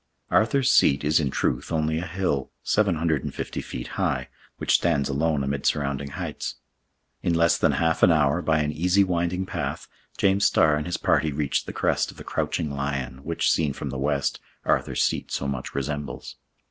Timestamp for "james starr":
10.17-10.75